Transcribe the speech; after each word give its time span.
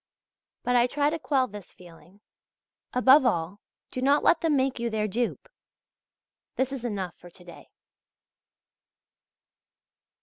But 0.63 0.75
I 0.75 0.87
try 0.87 1.11
to 1.11 1.19
quell 1.19 1.47
this 1.47 1.75
feeling.{Z} 1.75 2.21
Above 2.91 3.23
all, 3.23 3.59
do 3.91 4.01
not 4.01 4.23
let 4.23 4.41
them 4.41 4.55
make 4.57 4.79
you 4.79 4.89
their 4.89 5.07
dupe.... 5.07 5.47
This 6.55 6.71
is 6.71 6.83
enough 6.83 7.13
for 7.19 7.29
to 7.29 7.43
day. 7.43 7.69